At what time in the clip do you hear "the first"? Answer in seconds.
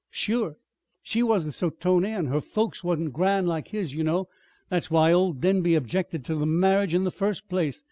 7.03-7.47